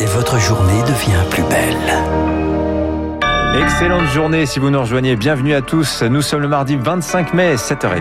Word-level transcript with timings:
et 0.00 0.06
votre 0.06 0.38
journée 0.38 0.82
devient 0.82 1.22
plus 1.30 1.42
belle. 1.42 1.76
Excellente 3.62 4.06
journée 4.08 4.46
si 4.46 4.58
vous 4.58 4.70
nous 4.70 4.80
rejoignez. 4.80 5.14
Bienvenue 5.16 5.52
à 5.54 5.60
tous. 5.60 6.02
Nous 6.02 6.22
sommes 6.22 6.40
le 6.40 6.48
mardi 6.48 6.76
25 6.76 7.34
mai, 7.34 7.56
7h30. 7.56 8.00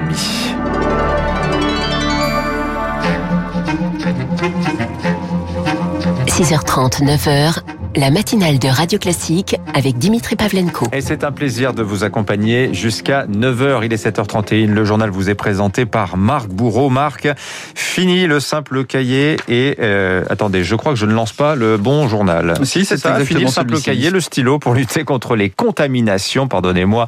–6h30, 6.28 7.04
9h, 7.04 7.60
la 7.96 8.12
matinale 8.12 8.60
de 8.60 8.68
Radio 8.68 9.00
Classique 9.00 9.56
avec 9.74 9.98
Dimitri 9.98 10.36
Pavlenko. 10.36 10.86
Et 10.94 11.02
c'est 11.02 11.24
un 11.24 11.32
plaisir 11.32 11.74
de 11.74 11.82
vous 11.82 12.04
accompagner 12.04 12.74
jusqu'à 12.74 13.26
9h. 13.26 13.84
Il 13.84 13.92
est 13.92 14.06
7h31. 14.06 14.68
Le 14.68 14.86
journal 14.86 15.10
vous 15.10 15.30
est 15.30 15.36
présenté 15.36 15.86
par 15.86 16.16
Marc 16.16 16.50
Bourreau. 16.50 16.90
Marc, 16.90 17.28
fini 17.74 18.28
le 18.28 18.40
simple 18.40 18.86
cahier 18.86 19.38
et 19.48 19.76
euh, 19.80 20.24
attendez, 20.30 20.64
je 20.64 20.76
crois 20.76 20.94
que 20.94 21.00
je 21.00 21.06
ne 21.06 21.14
lance 21.14 21.34
pas 21.34 21.56
le 21.56 21.78
bon 21.78 22.08
journal. 22.08 22.54
Si, 22.64 22.86
c'est 22.86 22.98
ça. 22.98 23.20
Fini 23.22 23.42
le 23.42 23.48
simple 23.48 23.80
cahier, 23.82 24.12
le 24.12 24.20
stylo 24.20 24.60
pour 24.60 24.74
lutter 24.74 25.04
contre 25.04 25.36
les 25.36 25.50
contaminations, 25.50 26.48
pardonnez-moi, 26.48 27.08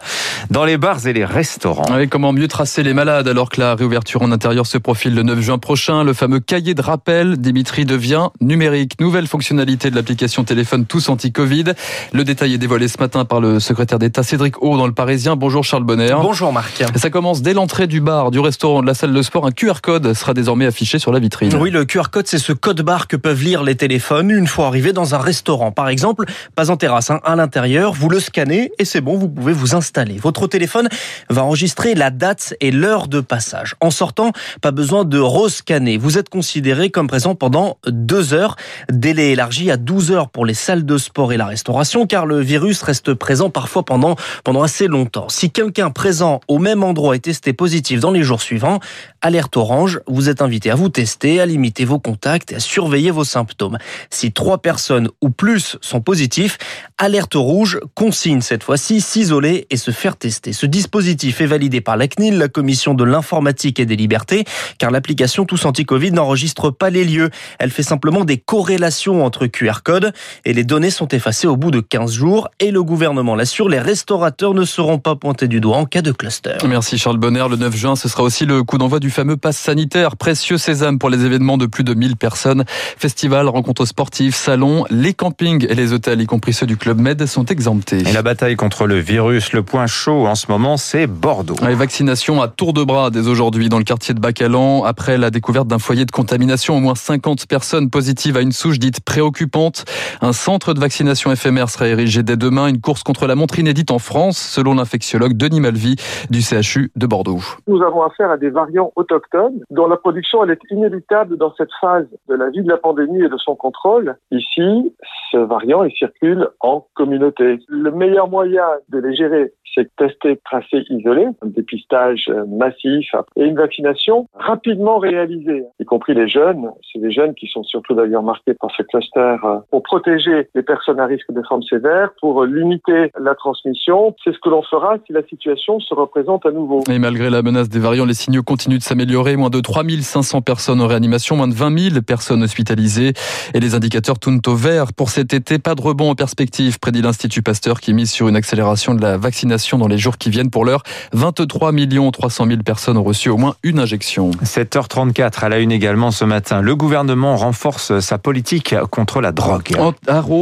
dans 0.50 0.66
les 0.66 0.78
bars 0.78 1.06
et 1.06 1.14
les 1.14 1.26
restaurants. 1.26 1.86
Oui, 1.96 2.10
comment 2.10 2.34
mieux 2.34 2.48
tracer 2.48 2.82
les 2.82 2.94
malades 2.94 3.28
alors 3.28 3.50
que 3.50 3.62
la 3.62 3.76
réouverture 3.76 4.24
en 4.24 4.32
intérieur 4.32 4.66
se 4.66 4.80
profile 4.80 5.14
le 5.14 5.24
9 5.24 5.42
juin 5.42 5.58
prochain? 5.60 6.04
Le 6.04 6.14
fameux 6.14 6.40
cahier 6.40 6.74
de 6.74 6.82
rappel, 6.82 7.38
Dimitri, 7.38 7.86
devient 7.86 8.30
numérique. 8.42 9.00
Nouvelle 9.00 9.28
fonctionnalité 9.28 9.92
de 9.92 9.96
l'application 9.96 10.44
téléphone 10.44 10.71
tous 10.80 11.10
anti-Covid. 11.10 11.66
Le 12.14 12.24
détail 12.24 12.54
est 12.54 12.58
dévoilé 12.58 12.88
ce 12.88 12.98
matin 12.98 13.26
par 13.26 13.42
le 13.42 13.60
secrétaire 13.60 14.00
d'État 14.00 14.24
Cédric 14.24 14.62
O 14.62 14.78
dans 14.78 14.88
le 14.88 14.94
Parisien. 14.94 15.36
Bonjour 15.36 15.64
Charles 15.64 15.84
Bonner. 15.84 16.16
Bonjour 16.22 16.54
Marc. 16.54 16.84
Ça 16.96 17.10
commence 17.10 17.42
dès 17.42 17.54
l'entrée 17.54 17.88
du 17.88 18.02
bar, 18.02 18.32
du 18.32 18.40
restaurant, 18.40 18.82
de 18.82 18.88
la 18.88 18.94
salle 18.94 19.14
de 19.14 19.22
sport. 19.22 19.46
Un 19.46 19.52
QR 19.52 19.82
code 19.82 20.14
sera 20.14 20.34
désormais 20.34 20.66
affiché 20.66 21.00
sur 21.00 21.12
la 21.12 21.20
vitrine. 21.20 21.54
Oui, 21.56 21.72
le 21.72 21.86
QR 21.86 22.10
code, 22.12 22.28
c'est 22.28 22.38
ce 22.38 22.54
code 22.54 22.82
barre 22.82 23.08
que 23.08 23.18
peuvent 23.18 23.44
lire 23.44 23.64
les 23.64 23.76
téléphones 23.76 24.32
une 24.32 24.48
fois 24.48 24.68
arrivés 24.68 24.94
dans 24.94 25.14
un 25.16 25.20
restaurant. 25.20 25.72
Par 25.72 25.90
exemple, 25.90 26.26
pas 26.56 26.70
en 26.72 26.78
terrasse, 26.78 27.12
hein, 27.12 27.20
à 27.24 27.36
l'intérieur, 27.36 27.94
vous 27.94 28.10
le 28.10 28.20
scannez 28.20 28.72
et 28.80 28.86
c'est 28.86 29.02
bon, 29.02 29.18
vous 29.18 29.30
pouvez 29.30 29.54
vous 29.54 29.76
installer. 29.76 30.18
Votre 30.18 30.48
téléphone 30.48 30.88
va 31.30 31.44
enregistrer 31.44 31.96
la 31.96 32.10
date 32.10 32.56
et 32.62 32.72
l'heure 32.72 33.08
de 33.08 33.20
passage. 33.20 33.76
En 33.82 33.92
sortant, 33.92 34.32
pas 34.62 34.72
besoin 34.72 35.06
de 35.06 35.20
rescanner. 35.20 35.98
Vous 35.98 36.18
êtes 36.18 36.30
considéré 36.30 36.90
comme 36.90 37.08
présent 37.08 37.36
pendant 37.36 37.78
deux 37.88 38.34
heures. 38.34 38.56
Délai 38.90 39.32
élargi 39.32 39.72
à 39.72 39.78
12 39.78 40.12
heures 40.12 40.30
pour 40.30 40.46
les 40.46 40.54
salles 40.62 40.86
de 40.86 40.98
sport 40.98 41.34
et 41.34 41.38
la 41.38 41.48
restauration, 41.48 42.06
car 42.06 42.26
le 42.26 42.40
virus 42.40 42.82
reste 42.84 43.14
présent 43.14 43.50
parfois 43.50 43.84
pendant, 43.84 44.16
pendant 44.44 44.62
assez 44.62 44.88
longtemps. 44.88 45.28
Si 45.28 45.50
quelqu'un 45.50 45.90
présent 45.90 46.40
au 46.48 46.60
même 46.60 46.84
endroit 46.84 47.16
est 47.16 47.20
testé 47.20 47.52
positif 47.52 48.00
dans 48.00 48.12
les 48.12 48.24
jours 48.24 48.42
suivants, 48.42 48.80
alerte 49.22 49.58
orange, 49.58 50.00
vous 50.08 50.30
êtes 50.30 50.42
invité 50.42 50.70
à 50.70 50.76
vous 50.76 50.90
tester, 50.90 51.42
à 51.42 51.46
limiter 51.46 51.84
vos 51.84 52.00
contacts 52.00 52.52
et 52.52 52.56
à 52.56 52.60
surveiller 52.60 53.12
vos 53.12 53.24
symptômes. 53.24 53.78
Si 54.10 54.32
trois 54.32 54.60
personnes 54.60 55.10
ou 55.22 55.30
plus 55.32 55.78
sont 55.82 56.02
positifs, 56.02 56.58
alerte 56.98 57.34
rouge, 57.36 57.80
consigne 57.96 58.42
cette 58.42 58.64
fois-ci 58.64 59.02
s'isoler 59.02 59.66
et 59.70 59.78
se 59.78 59.92
faire 59.92 60.16
tester. 60.16 60.54
Ce 60.54 60.66
dispositif 60.66 61.42
est 61.42 61.48
validé 61.48 61.82
par 61.82 61.98
la 61.98 62.08
CNIL, 62.08 62.38
la 62.38 62.48
Commission 62.48 62.94
de 62.94 63.04
l'informatique 63.04 63.80
et 63.80 63.86
des 63.86 63.96
libertés, 63.96 64.46
car 64.78 64.92
l'application 64.92 65.46
Tous 65.46 65.66
Anti-Covid 65.66 66.12
n'enregistre 66.12 66.70
pas 66.70 66.90
les 66.90 67.04
lieux. 67.04 67.32
Elle 67.58 67.72
fait 67.72 67.84
simplement 67.84 68.26
des 68.26 68.38
corrélations 68.38 69.26
entre 69.26 69.48
QR 69.48 69.82
code 69.84 70.14
et 70.46 70.51
les 70.54 70.64
données 70.64 70.90
sont 70.90 71.08
effacées 71.10 71.48
au 71.48 71.56
bout 71.56 71.72
de 71.72 71.80
15 71.80 72.12
jours 72.12 72.50
et 72.60 72.72
le 72.72 72.84
gouvernement 72.84 73.36
l'assure, 73.36 73.70
les 73.70 73.80
restaurateurs 73.80 74.54
ne 74.54 74.66
seront 74.66 74.98
pas 74.98 75.16
pointés 75.16 75.48
du 75.48 75.62
doigt 75.62 75.78
en 75.78 75.86
cas 75.86 76.02
de 76.02 76.12
cluster. 76.12 76.58
Merci 76.68 76.98
Charles 76.98 77.18
Bonner. 77.18 77.46
Le 77.50 77.58
9 77.58 77.76
juin, 77.76 77.96
ce 77.96 78.10
sera 78.10 78.24
aussi 78.24 78.46
le 78.46 78.64
coup 78.64 78.78
d'envoi 78.78 79.00
du 79.00 79.10
fameux 79.10 79.38
pass 79.38 79.58
sanitaire, 79.58 80.16
précieux 80.18 80.58
sésame 80.58 81.00
pour 81.00 81.10
les 81.10 81.26
événements 81.26 81.58
de 81.58 81.66
plus 81.66 81.84
de 81.84 81.94
1000 81.94 82.16
personnes. 82.16 82.64
Festivals, 82.98 83.48
rencontres 83.48 83.86
sportives, 83.86 84.36
salons, 84.36 84.86
les 84.90 85.14
campings 85.14 85.66
et 85.70 85.76
les 85.76 85.94
hôtels, 85.94 86.22
y 86.22 86.26
compris 86.26 86.54
ceux 86.54 86.66
du 86.66 86.78
Club 86.78 87.00
Med, 87.00 87.26
sont 87.26 87.46
exemptés. 87.46 88.00
Et 88.08 88.14
la 88.14 88.24
bataille 88.24 88.56
contre 88.56 88.88
le 88.88 89.00
virus, 89.00 89.54
le 89.54 89.64
point 89.64 89.88
chaud 89.88 90.28
en 90.28 90.36
ce 90.36 90.48
moment, 90.50 90.78
c'est 90.78 91.08
Bordeaux. 91.08 91.56
Les 91.68 91.76
vaccinations 91.76 92.42
à 92.42 92.48
tour 92.48 92.74
de 92.74 92.84
bras 92.84 93.10
dès 93.10 93.28
aujourd'hui 93.28 93.70
dans 93.70 93.78
le 93.78 93.84
quartier 93.84 94.14
de 94.14 94.20
Bacalan. 94.20 94.84
Après 94.84 95.18
la 95.18 95.30
découverte 95.30 95.68
d'un 95.68 95.80
foyer 95.80 96.06
de 96.06 96.12
contamination, 96.12 96.78
au 96.78 96.80
moins 96.80 96.96
50 96.96 97.46
personnes 97.48 97.90
positives 97.90 98.38
à 98.38 98.42
une 98.42 98.52
souche 98.52 98.80
dite 98.80 99.00
préoccupante. 99.02 99.86
Un 100.22 100.34
centre 100.42 100.74
de 100.74 100.80
vaccination 100.80 101.32
éphémère 101.32 101.70
sera 101.70 101.88
érigé 101.88 102.24
dès 102.24 102.36
demain. 102.36 102.68
Une 102.68 102.82
course 102.82 103.04
contre 103.04 103.28
la 103.28 103.36
montre 103.36 103.60
inédite 103.60 103.92
en 103.92 104.00
France, 104.00 104.40
selon 104.40 104.74
l'infectiologue 104.74 105.34
Denis 105.38 105.62
Malvy 105.62 105.98
du 106.32 106.42
CHU 106.42 106.92
de 106.96 107.06
Bordeaux. 107.06 107.42
Nous 107.68 107.84
avons 107.84 108.02
affaire 108.02 108.32
à 108.32 108.38
des 108.38 108.50
variants 108.50 108.92
autochtones 108.96 109.62
dont 109.70 109.86
la 109.86 109.98
production 109.98 110.44
elle 110.44 110.50
est 110.50 110.72
inéluctable 110.72 111.38
dans 111.38 111.54
cette 111.56 111.70
phase 111.80 112.08
de 112.28 112.34
la 112.34 112.50
vie 112.50 112.64
de 112.64 112.70
la 112.70 112.78
pandémie 112.78 113.22
et 113.22 113.30
de 113.30 113.38
son 113.38 113.56
contrôle. 113.56 114.16
Ici, 114.32 114.92
ce 115.32 115.38
variant 115.38 115.88
circule 115.92 116.48
en 116.60 116.88
communauté. 116.96 117.60
Le 117.68 117.92
meilleur 117.92 118.28
moyen 118.28 118.66
de 118.90 118.98
les 118.98 119.16
gérer, 119.16 119.54
c'est 119.76 119.96
tester, 119.96 120.40
tracer, 120.44 120.84
isoler, 120.90 121.28
un 121.42 121.48
dépistage 121.48 122.32
massif 122.48 123.08
et 123.36 123.44
une 123.44 123.56
vaccination 123.56 124.28
rapidement 124.34 124.98
réalisée, 124.98 125.64
y 125.80 125.86
compris 125.86 126.14
les 126.14 126.28
jeunes. 126.28 126.70
C'est 126.92 127.00
des 127.00 127.12
jeunes 127.12 127.36
qui 127.36 127.48
sont 127.48 127.64
surtout 127.64 127.94
d'ailleurs 127.94 128.24
marqués 128.24 128.56
par 128.56 128.72
ce 128.76 128.84
cluster 128.84 129.36
pour 129.70 129.84
protéger 129.84 130.31
les 130.54 130.64
personnes 130.64 131.00
à 131.00 131.06
risque 131.06 131.32
de 131.32 131.42
forme 131.48 131.64
sévère, 131.64 132.10
pour 132.20 132.46
limiter 132.46 133.12
la 133.20 133.36
transmission. 133.36 134.16
C'est 134.24 134.34
ce 134.34 134.40
que 134.40 134.50
l'on 134.50 134.64
fera 134.64 134.98
si 135.06 135.14
la 135.14 135.24
situation 135.28 135.80
se 135.80 135.94
représente 135.94 136.46
à 136.46 136.52
nouveau. 136.52 136.84
Et 136.90 137.00
malgré 137.00 137.30
la 137.30 137.42
menace 137.42 137.70
des 137.70 137.80
variants, 137.80 138.06
les 138.06 138.14
signaux 138.14 138.44
continuent 138.44 138.78
de 138.78 138.84
s'améliorer. 138.84 139.36
Moins 139.36 139.50
de 139.50 139.60
3500 139.60 140.42
personnes 140.42 140.82
en 140.82 140.88
réanimation, 140.88 141.36
moins 141.36 141.48
de 141.48 141.54
20 141.54 141.90
000 141.92 142.02
personnes 142.02 142.44
hospitalisées. 142.44 143.14
Et 143.54 143.60
les 143.60 143.76
indicateurs 143.76 144.20
tournent 144.20 144.42
au 144.48 144.56
vert. 144.56 144.94
Pour 144.94 145.10
cet 145.10 145.34
été, 145.34 145.60
pas 145.60 145.76
de 145.76 145.82
rebond 145.82 146.10
en 146.10 146.16
perspective, 146.16 146.80
prédit 146.80 147.02
l'Institut 147.02 147.42
Pasteur 147.42 147.80
qui 147.80 147.94
mise 147.94 148.12
sur 148.12 148.28
une 148.28 148.36
accélération 148.36 148.94
de 148.94 149.02
la 149.02 149.18
vaccination 149.18 149.78
dans 149.78 149.88
les 149.88 149.98
jours 149.98 150.18
qui 150.18 150.30
viennent. 150.30 150.50
Pour 150.50 150.66
l'heure, 150.66 150.84
23 151.14 151.72
300 152.12 152.46
000 152.48 152.62
personnes 152.64 152.98
ont 152.98 153.04
reçu 153.04 153.30
au 153.30 153.38
moins 153.38 153.56
une 153.64 153.80
injection. 153.80 154.32
7h34 154.44 155.46
à 155.46 155.50
la 155.50 155.60
une 155.60 155.72
également 155.72 156.12
ce 156.12 156.26
matin. 156.26 156.62
Le 156.62 156.76
gouvernement 156.76 157.36
renforce 157.36 158.00
sa 158.00 158.18
politique 158.18 158.76
contre 158.90 159.22
la 159.22 159.32
drogue. 159.32 159.76
En 159.80 159.94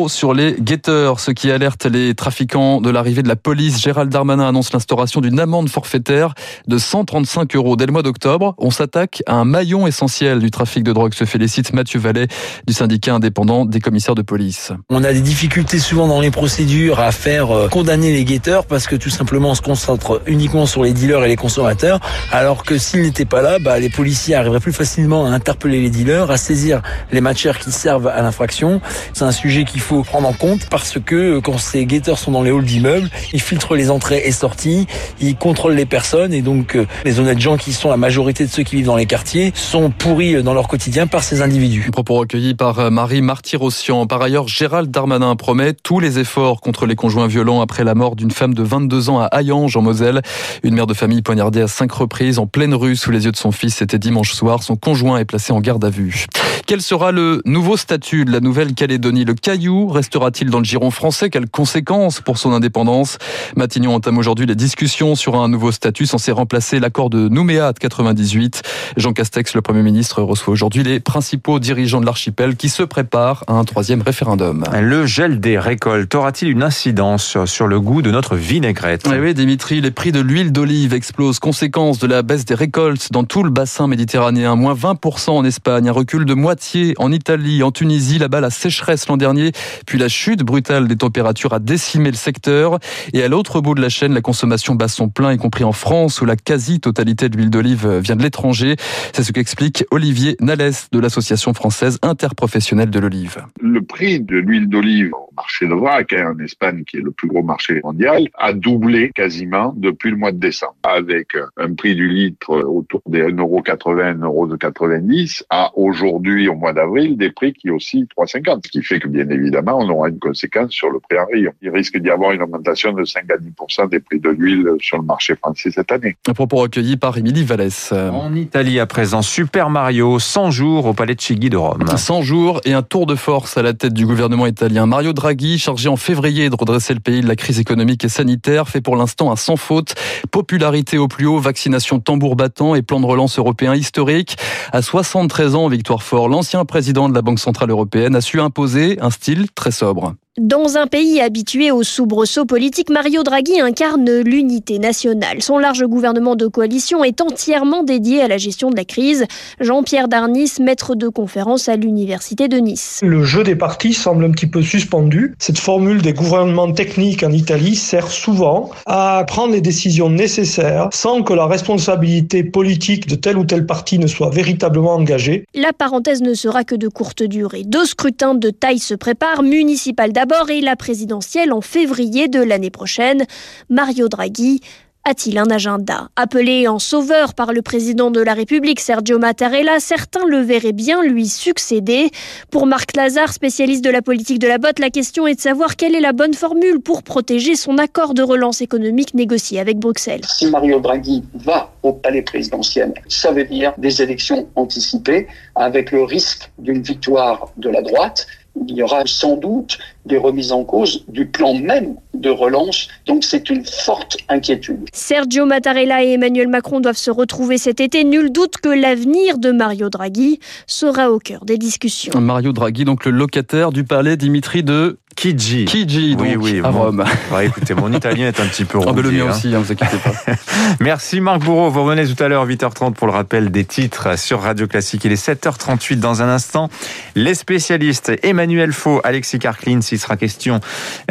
sur 0.08 0.34
les 0.34 0.56
guetteurs, 0.60 1.20
ce 1.20 1.32
qui 1.32 1.52
alerte 1.52 1.86
les 1.86 2.14
trafiquants 2.14 2.82
de 2.82 2.90
l'arrivée 2.90 3.24
de 3.24 3.28
la 3.28 3.36
police. 3.36 3.82
Gérald 3.82 4.12
Darmanin 4.12 4.48
annonce 4.48 4.74
l'instauration 4.74 5.22
d'une 5.22 5.40
amende 5.40 5.70
forfaitaire 5.70 6.34
de 6.68 6.78
135 6.78 7.56
euros 7.56 7.76
dès 7.76 7.86
le 7.86 7.92
mois 7.92 8.04
d'octobre. 8.04 8.56
On 8.58 8.72
s'attaque 8.72 9.24
à 9.26 9.36
un 9.36 9.46
maillon 9.46 9.88
essentiel 9.88 10.40
du 10.40 10.52
trafic 10.52 10.84
de 10.84 10.92
drogue, 10.92 11.14
se 11.14 11.24
félicite 11.24 11.74
Mathieu 11.74 12.00
Vallet 12.00 12.28
du 12.68 12.74
syndicat 12.74 13.16
indépendant 13.16 13.66
des 13.66 13.80
commissaires 13.80 14.16
de 14.16 14.22
police. 14.22 14.74
On 14.90 15.04
a 15.04 15.14
des 15.14 15.22
difficultés 15.22 15.80
souvent 15.80 16.08
dans 16.08 16.20
les 16.20 16.32
procédures 16.32 17.00
à 17.00 17.12
faire 17.12 17.52
euh, 17.52 17.68
condamner 17.70 18.12
les 18.12 18.26
guetteurs 18.26 18.66
parce 18.66 18.86
que 18.86 18.96
tout 18.96 19.10
simplement 19.10 19.52
on 19.52 19.56
se 19.56 19.62
concentre 19.62 20.22
uniquement 20.26 20.66
sur 20.66 20.84
les 20.84 20.92
dealers 20.92 21.24
et 21.24 21.30
les 21.30 21.36
consommateurs 21.38 22.00
alors 22.32 22.64
que 22.64 22.78
s'ils 22.78 23.04
n'étaient 23.04 23.26
pas 23.26 23.42
là, 23.42 23.60
bah, 23.60 23.80
les 23.80 23.90
policiers 23.90 24.36
arriveraient 24.36 24.60
plus 24.60 24.74
facilement 24.74 25.26
à 25.26 25.30
interpeller 25.30 25.82
les 25.82 25.90
dealers, 25.90 26.32
à 26.32 26.38
saisir 26.38 26.82
les 27.12 27.22
matières 27.22 27.60
qui 27.60 27.72
servent 27.72 28.08
à 28.08 28.22
l'infraction. 28.22 28.82
C'est 29.14 29.24
un 29.24 29.32
sujet 29.32 29.64
qu'il 29.70 29.82
faut 29.82 30.04
prendre 30.04 30.28
en 30.28 30.34
compte 30.34 30.68
parce 30.70 30.98
que 31.00 31.16
euh, 31.16 31.42
quand 31.42 31.58
ces 31.58 31.86
guetteurs 31.86 32.20
sont 32.20 32.32
dans 32.32 32.42
les 32.42 32.52
halls 32.52 32.66
d'immeubles, 32.66 33.10
ils 33.34 33.42
filtrent 33.42 33.76
les 33.76 33.90
entrées 33.90 34.24
et 34.26 34.32
sorties, 34.32 34.88
ils 35.22 35.36
contrôlent 35.36 35.76
les 35.76 35.86
personnes 35.86 36.34
et 36.34 36.42
donc 36.42 36.76
euh, 36.76 36.86
les 37.06 37.20
honnêtes 37.20 37.40
gens 37.40 37.58
qui 37.58 37.74
sont 37.74 37.90
la 37.90 37.98
majorité 37.98 38.46
de 38.46 38.50
ceux 38.50 38.64
qui 38.64 38.76
vivent 38.76 38.88
dans 38.88 38.96
les 38.96 39.06
quartiers 39.06 39.52
sont 39.56 39.92
pourris 39.92 40.42
dans 40.44 40.54
leur 40.54 40.68
quotidien 40.68 41.08
par 41.08 41.24
ces 41.24 41.42
individus. 41.42 41.90
Propos 41.92 42.16
recueillis 42.16 42.56
par 42.56 42.92
Marie 42.92 43.22
Martyrossian. 43.22 44.08
Par 44.08 44.22
ailleurs, 44.22 44.48
Gérald 44.48 44.92
Darmanin 44.92 45.36
promet 45.36 45.74
tous 45.74 46.00
les 46.00 46.20
efforts 46.20 46.62
contre 46.62 46.86
les 46.86 46.96
conjoints 46.96 47.28
violents 47.28 47.62
après 47.62 47.84
la 47.84 47.96
mort 47.96 48.16
d'une 48.16 48.32
femme 48.32 48.54
de 48.54 48.64
22 48.64 49.10
ans 49.10 49.22
à 49.22 49.26
Hayange 49.28 49.76
en 49.78 49.82
Moselle. 49.82 50.22
Une 50.64 50.76
mère 50.76 50.88
de 50.88 50.94
famille 50.94 51.22
poignardée 51.22 51.62
à 51.62 51.68
cinq 51.68 51.92
reprises 51.92 52.40
en 52.40 52.48
pleine 52.48 52.74
rue 52.74 52.96
sous 52.96 53.12
les 53.12 53.26
yeux 53.26 53.32
de 53.32 53.38
son 53.38 53.52
fils. 53.52 53.76
C'était 53.76 54.00
dimanche 54.00 54.34
soir. 54.34 54.64
Son 54.64 54.76
conjoint 54.76 55.18
est 55.18 55.26
placé 55.26 55.54
en 55.54 55.60
garde 55.60 55.84
à 55.86 55.90
vue. 55.90 56.28
Quel 56.70 56.84
sera 56.84 57.12
le 57.12 57.42
nouveau 57.46 57.78
statut 57.78 58.26
de 58.26 58.32
la 58.32 58.42
Nouvelle-Calédonie? 58.42 59.26
Le 59.26 59.34
Caillou 59.34 59.88
restera-t-il 59.88 60.52
dans 60.52 60.60
le 60.60 60.64
giron 60.64 60.92
français? 60.92 61.32
Quelles 61.32 61.50
conséquences 61.50 62.22
pour 62.22 62.38
son 62.38 62.54
indépendance? 62.54 63.18
Matignon 63.56 63.96
entame 63.96 64.20
aujourd'hui 64.20 64.46
les 64.46 64.54
discussions 64.54 65.16
sur 65.16 65.36
un 65.36 65.50
nouveau 65.50 65.72
statut 65.72 66.06
censé 66.06 66.32
remplacer 66.32 66.80
l'accord 66.80 67.10
de 67.10 67.28
Nouméa 67.28 67.74
de 67.74 67.80
98. 67.80 68.62
Jean 68.98 69.14
Castex, 69.14 69.56
le 69.56 69.64
Premier 69.64 69.82
ministre, 69.82 70.22
reçoit 70.22 70.54
aujourd'hui 70.54 70.84
les 70.84 71.00
principaux 71.00 71.58
dirigeants 71.58 72.02
de 72.02 72.06
l'archipel 72.06 72.56
qui 72.56 72.70
se 72.70 72.84
préparent 72.84 73.44
à 73.48 73.54
un 73.54 73.64
troisième 73.64 74.04
référendum. 74.04 74.64
Le 74.80 75.08
gel 75.08 75.40
des 75.40 75.58
récoltes 75.58 76.14
aura-t-il 76.14 76.52
une 76.52 76.62
incidence 76.62 77.36
sur 77.46 77.66
le 77.66 77.82
goût 77.82 78.04
de 78.04 78.12
notre 78.12 78.36
vinaigrette? 78.36 79.08
Oui, 79.10 79.18
oui, 79.20 79.34
Dimitri, 79.34 79.82
les 79.82 79.90
prix 79.90 80.12
de 80.12 80.20
l'huile 80.20 80.52
d'olive 80.52 80.94
explosent. 80.94 81.40
Conséquence 81.40 81.98
de 81.98 82.06
la 82.06 82.22
baisse 82.22 82.46
des 82.46 82.54
récoltes 82.54 83.12
dans 83.12 83.24
tout 83.24 83.42
le 83.42 83.50
bassin 83.50 83.88
méditerranéen. 83.88 84.56
Moins 84.56 84.76
20% 84.76 85.32
en 85.32 85.44
Espagne, 85.44 85.90
un 85.90 85.94
recul 85.94 86.26
de 86.26 86.36
moitié 86.36 86.59
En 86.98 87.12
Italie, 87.12 87.64
en 87.64 87.72
Tunisie, 87.72 88.20
là-bas 88.20 88.42
la 88.42 88.50
sécheresse 88.50 89.08
l'an 89.08 89.18
dernier, 89.18 89.52
puis 89.86 89.98
la 89.98 90.10
chute 90.10 90.44
brutale 90.44 90.88
des 90.88 90.98
températures 90.98 91.54
a 91.54 91.60
décimé 91.60 92.12
le 92.12 92.18
secteur. 92.18 92.80
Et 93.14 93.24
à 93.24 93.30
l'autre 93.30 93.62
bout 93.62 93.76
de 93.76 93.82
la 93.82 93.88
chaîne, 93.88 94.14
la 94.14 94.22
consommation 94.22 94.76
bat 94.76 94.90
son 94.90 95.08
plein, 95.08 95.32
y 95.32 95.38
compris 95.38 95.64
en 95.64 95.72
France, 95.72 96.20
où 96.22 96.26
la 96.26 96.36
quasi-totalité 96.36 97.30
de 97.30 97.38
l'huile 97.38 97.50
d'olive 97.50 97.88
vient 98.00 98.18
de 98.18 98.24
l'étranger. 98.24 98.76
C'est 99.14 99.24
ce 99.24 99.32
qu'explique 99.32 99.86
Olivier 99.90 100.36
Nalès 100.42 100.90
de 100.92 101.00
l'Association 101.00 101.54
française 101.54 101.98
interprofessionnelle 102.02 102.90
de 102.90 103.00
l'olive. 103.00 103.38
Le 103.62 103.82
prix 103.82 104.20
de 104.20 104.36
l'huile 104.36 104.68
d'olive 104.68 105.14
au 105.14 105.34
marché 105.36 105.66
de 105.66 105.74
vrac, 105.74 106.12
hein, 106.12 106.34
en 106.36 106.44
Espagne, 106.44 106.84
qui 106.86 106.98
est 106.98 107.02
le 107.02 107.12
plus 107.12 107.30
gros 107.30 107.44
marché 107.44 107.80
mondial, 107.84 108.28
a 108.38 108.52
doublé 108.52 109.12
quasiment 109.16 109.74
depuis 109.78 110.12
le 110.12 110.18
mois 110.18 110.34
de 110.34 110.40
décembre, 110.40 110.76
avec 110.84 111.30
un 111.58 111.74
prix 111.74 111.96
du 111.96 112.10
litre 112.10 112.50
autour 112.50 113.02
des 113.08 113.24
1,80€, 113.24 114.58
1,90€ 114.58 115.44
à 115.50 115.72
aujourd'hui, 115.76 116.49
au 116.50 116.56
mois 116.56 116.74
d'avril, 116.74 117.18
des 117.18 117.32
prix 117.32 117.54
qui 117.54 117.70
oscillent 117.70 118.08
3,50, 118.18 118.62
ce 118.66 118.72
qui 118.72 118.84
fait 118.84 119.00
que 119.00 119.08
bien 119.08 119.30
évidemment, 119.30 119.78
on 119.80 119.90
aura 119.90 120.10
une 120.10 120.20
conséquence 120.20 120.72
sur 120.72 120.90
le 120.90 121.00
prix 121.00 121.18
en 121.18 121.26
rayon. 121.26 121.52
Il 121.62 121.70
risque 121.70 121.98
d'y 121.98 122.10
avoir 122.10 122.32
une 122.32 122.42
augmentation 122.42 122.92
de 122.94 123.06
5 123.06 123.24
à 123.32 123.38
10% 123.38 123.90
des 123.90 124.00
prix 124.00 124.20
de 124.20 124.30
l'huile 124.30 124.68
sur 124.80 124.98
le 124.98 125.04
marché 125.04 125.36
français 125.36 125.72
cette 125.72 125.92
année. 125.92 126.16
Un 126.28 126.34
propos 126.34 126.58
recueilli 126.58 126.98
par 126.98 127.18
Émilie 127.18 127.44
Vallès. 127.44 127.92
En 127.92 128.34
Italie 128.36 128.80
à 128.80 128.86
présent, 128.86 129.22
Super 129.22 129.70
Mario, 129.70 130.20
100 130.20 130.52
jours 130.52 130.86
au 130.86 130.94
Palais 130.94 131.16
de 131.16 131.22
Chigi 131.22 131.50
de 131.50 131.58
Rome. 131.58 131.86
100 131.96 132.22
jours 132.22 132.62
et 132.66 132.74
un 132.74 132.82
tour 132.82 133.06
de 133.06 133.16
force 133.16 133.58
à 133.58 133.62
la 133.62 133.74
tête 133.74 133.94
du 133.94 134.06
gouvernement 134.06 134.48
italien. 134.48 134.86
Mario 134.86 135.14
Draghi, 135.14 135.60
chargé 135.60 135.90
en 135.90 135.96
février 135.98 136.50
de 136.50 136.56
redresser 136.56 136.94
le 136.94 137.00
pays 137.00 137.22
de 137.22 137.28
la 137.28 137.36
crise 137.36 137.60
économique 137.60 138.04
et 138.04 138.10
sanitaire, 138.10 138.68
fait 138.68 138.82
pour 138.82 138.96
l'instant 138.96 139.32
un 139.32 139.36
sans 139.36 139.56
faute. 139.56 139.96
Popularité 140.32 140.98
au 140.98 141.08
plus 141.08 141.26
haut, 141.26 141.40
vaccination 141.40 142.00
tambour 142.00 142.36
battant 142.36 142.76
et 142.76 142.82
plan 142.82 143.00
de 143.00 143.06
relance 143.06 143.38
européen 143.38 143.76
historique. 143.76 144.38
À 144.72 144.82
73 144.82 145.56
ans, 145.56 145.68
Victoire 145.68 146.04
Fort, 146.04 146.30
l'ancien 146.40 146.64
président 146.64 147.10
de 147.10 147.14
la 147.14 147.22
Banque 147.22 147.38
Centrale 147.38 147.70
Européenne, 147.70 148.16
a 148.16 148.22
su 148.22 148.40
imposer 148.40 148.98
un 149.02 149.10
style 149.10 149.52
très 149.56 149.72
sobre. 149.72 150.16
Dans 150.40 150.78
un 150.78 150.88
pays 150.88 151.20
habitué 151.20 151.70
aux 151.70 151.84
soubresauts 151.84 152.46
politiques, 152.46 152.90
Mario 152.90 153.24
Draghi 153.24 153.60
incarne 153.60 154.10
l'unité 154.22 154.80
nationale. 154.80 155.42
Son 155.42 155.58
large 155.58 155.84
gouvernement 155.84 156.38
de 156.38 156.48
coalition 156.48 157.04
est 157.04 157.20
entièrement 157.20 157.84
dédié 157.84 158.22
à 158.22 158.30
la 158.30 158.38
gestion 158.38 158.70
de 158.70 158.78
la 158.78 158.86
crise. 158.86 159.26
Jean-Pierre 159.60 160.08
Darnis, 160.08 160.54
maître 160.62 160.96
de 160.96 161.10
conférence 161.10 161.68
à 161.68 161.76
l'Université 161.76 162.48
de 162.48 162.56
Nice. 162.56 163.02
Le 163.04 163.26
jeu 163.26 163.44
des 163.44 163.58
partis 163.58 163.94
semble 163.94 164.24
un 164.24 164.32
petit 164.32 164.48
peu 164.48 164.62
suspendu. 164.62 165.36
Cette 165.40 165.60
formule 165.60 166.02
des 166.02 166.14
gouvernements 166.14 166.72
techniques 166.72 167.24
en 167.24 167.34
Italie 167.34 167.76
sert 167.76 168.08
souvent 168.08 168.70
à 168.86 169.26
prendre 169.28 169.52
les 169.52 169.62
décisions 169.62 170.10
nécessaires 170.10 170.88
sans 170.94 171.22
que 171.22 171.34
la 171.34 171.48
responsabilité 171.48 172.46
politique 172.46 173.08
de 173.08 173.16
tel 173.16 173.38
ou 173.38 173.44
tel 173.44 173.66
parti 173.66 174.00
ne 174.00 174.08
soit 174.08 174.30
véritablement 174.30 174.94
engagée. 174.94 175.44
La 175.54 175.74
parenthèse 175.74 176.22
ne 176.22 176.34
sera 176.34 176.64
que 176.64 176.76
de 176.76 176.88
courte 176.88 177.24
durée. 177.24 177.64
Deux 177.66 177.86
scrutins 177.86 178.36
de 178.36 178.52
taille 178.52 178.80
se 178.80 178.94
préparent, 178.94 179.44
municipal 179.44 180.14
d'abord 180.14 180.29
et 180.50 180.62
la 180.62 180.76
présidentielle 180.76 181.52
en 181.52 181.62
février 181.62 182.28
de 182.28 182.42
l'année 182.42 182.70
prochaine. 182.70 183.26
Mario 183.70 184.08
Draghi 184.08 184.62
a-t-il 185.06 185.38
un 185.40 185.50
agenda? 185.50 186.10
Appelé 186.16 186.68
en 186.68 186.78
sauveur 186.78 187.34
par 187.34 187.52
le 187.52 187.62
président 187.62 188.12
de 188.12 188.20
la 188.20 188.34
République, 188.34 188.80
Sergio 188.80 189.18
Mattarella, 189.18 189.80
certains 189.80 190.26
le 190.28 190.40
verraient 190.40 190.74
bien 190.74 191.02
lui 191.02 191.28
succéder. 191.28 192.12
Pour 192.52 192.68
Marc 192.68 192.96
Lazare, 192.96 193.34
spécialiste 193.34 193.84
de 193.84 193.90
la 193.90 194.02
politique 194.02 194.40
de 194.40 194.48
la 194.48 194.58
botte, 194.58 194.78
la 194.78 194.90
question 194.90 195.26
est 195.26 195.36
de 195.36 195.42
savoir 195.42 195.78
quelle 195.78 195.96
est 195.96 196.02
la 196.02 196.14
bonne 196.14 196.34
formule 196.34 196.80
pour 196.80 197.02
protéger 197.02 197.56
son 197.56 197.78
accord 197.78 198.14
de 198.14 198.22
relance 198.22 198.62
économique 198.62 199.14
négocié 199.14 199.60
avec 199.60 199.80
Bruxelles. 199.80 200.22
Si 200.26 200.48
Mario 200.48 200.80
Draghi 200.80 201.24
va 201.34 201.74
au 201.82 201.94
palais 201.94 202.22
présidentiel, 202.22 202.94
ça 203.08 203.32
veut 203.32 203.46
dire 203.46 203.74
des 203.78 204.02
élections 204.02 204.48
anticipées 204.56 205.28
avec 205.56 205.92
le 205.92 206.04
risque 206.04 206.52
d'une 206.60 206.82
victoire 206.82 207.52
de 207.58 207.70
la 207.70 207.82
droite 207.82 208.28
il 208.68 208.76
y 208.76 208.84
aura 208.84 209.04
sans 209.06 209.36
doute 209.38 209.78
des 210.06 210.18
remises 210.18 210.52
en 210.52 210.64
cause 210.64 211.04
du 211.08 211.26
plan 211.26 211.54
même 211.54 211.96
de 212.14 212.30
relance. 212.30 212.88
Donc 213.06 213.24
c'est 213.24 213.50
une 213.50 213.64
forte 213.66 214.18
inquiétude. 214.28 214.90
Sergio 214.94 215.46
Mattarella 215.46 216.04
et 216.04 216.14
Emmanuel 216.14 216.48
Macron 216.48 216.80
doivent 216.80 216.98
se 216.98 217.12
retrouver 217.12 217.58
cet 217.58 217.80
été. 217.80 218.04
Nul 218.04 218.32
doute 218.32 218.58
que 218.58 218.70
l'avenir 218.70 219.38
de 219.38 219.52
Mario 219.52 219.90
Draghi 219.90 220.40
sera 220.68 221.12
au 221.12 221.20
cœur 221.20 221.46
des 221.46 221.58
discussions. 221.58 222.20
Mario 222.20 222.52
Draghi, 222.52 222.86
donc 222.86 223.06
le 223.06 223.12
locataire 223.12 223.72
du 223.72 223.84
palais 223.84 224.18
Dimitri 224.18 224.64
de 224.64 225.00
Kiji. 225.20 225.66
Kiji, 225.66 226.16
donc, 226.16 226.28
oui, 226.28 226.36
oui, 226.38 226.62
à. 226.64 226.70
Rome. 226.70 227.04
Écoutez, 227.44 227.74
mon 227.74 227.92
italien 227.92 228.28
est 228.28 228.40
un 228.40 228.46
petit 228.46 228.64
peu 228.64 228.80
Ah, 228.82 228.94
ben, 228.94 229.02
le 229.02 229.10
rouillé, 229.10 229.22
mien 229.22 229.28
hein. 229.28 229.36
aussi, 229.36 229.54
hein, 229.54 229.60
vous 229.60 229.70
inquiétez 229.70 229.98
pas. 229.98 230.14
Merci 230.80 231.20
Marc 231.20 231.42
Bourreau. 231.42 231.70
Vous 231.70 231.84
revenez 231.84 232.08
tout 232.08 232.24
à 232.24 232.30
l'heure 232.30 232.48
8h30 232.48 232.94
pour 232.94 233.06
le 233.06 233.12
rappel 233.12 233.52
des 233.52 233.66
titres 233.66 234.18
sur 234.18 234.40
Radio 234.40 234.66
Classique. 234.66 235.04
Il 235.04 235.12
est 235.12 235.22
7h38 235.22 236.00
dans 236.00 236.22
un 236.22 236.30
instant. 236.30 236.70
Les 237.16 237.34
spécialistes 237.34 238.14
Emmanuel 238.24 238.72
Faux, 238.72 239.02
Alexis 239.04 239.40
Karklin, 239.40 239.82
s'il 239.82 240.00
sera 240.00 240.16
question 240.16 240.62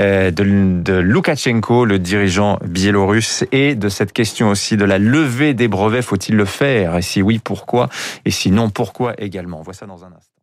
euh, 0.01 0.31
de, 0.31 0.81
de 0.81 0.95
Loukachenko, 0.95 1.85
le 1.85 1.99
dirigeant 1.99 2.59
biélorusse, 2.65 3.45
et 3.53 3.75
de 3.75 3.91
cette 3.91 4.15
question 4.15 4.49
aussi 4.49 4.79
de 4.79 4.87
la 4.87 4.97
levée 4.97 5.53
des 5.53 5.69
brevets. 5.69 6.01
Faut-il 6.01 6.35
le 6.35 6.47
faire? 6.47 6.97
Et 6.97 7.03
si 7.03 7.21
oui, 7.21 7.41
pourquoi? 7.45 7.91
Et 8.25 8.31
si 8.31 8.51
non, 8.51 8.71
pourquoi 8.71 9.13
également? 9.19 9.59
On 9.61 9.63
voit 9.63 9.75
ça 9.75 9.85
dans 9.85 10.03
un 10.03 10.09
instant. 10.17 10.38